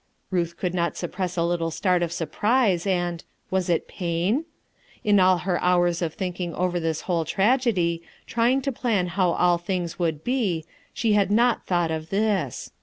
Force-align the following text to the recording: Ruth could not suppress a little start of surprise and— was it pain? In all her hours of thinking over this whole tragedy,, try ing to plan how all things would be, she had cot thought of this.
Ruth 0.31 0.57
could 0.57 0.73
not 0.73 0.97
suppress 0.97 1.37
a 1.37 1.43
little 1.43 1.69
start 1.69 2.01
of 2.01 2.11
surprise 2.11 2.87
and— 2.87 3.23
was 3.51 3.69
it 3.69 3.87
pain? 3.87 4.45
In 5.03 5.19
all 5.19 5.37
her 5.37 5.61
hours 5.61 6.01
of 6.01 6.15
thinking 6.15 6.55
over 6.55 6.79
this 6.79 7.01
whole 7.01 7.23
tragedy,, 7.23 8.01
try 8.25 8.49
ing 8.49 8.63
to 8.63 8.71
plan 8.71 9.05
how 9.09 9.29
all 9.33 9.59
things 9.59 9.99
would 9.99 10.23
be, 10.23 10.65
she 10.91 11.13
had 11.13 11.29
cot 11.29 11.67
thought 11.67 11.91
of 11.91 12.09
this. 12.09 12.71